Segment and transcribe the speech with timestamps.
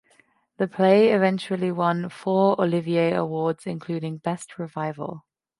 [0.57, 5.27] The play eventually won four Olivier Awards including Best Revival.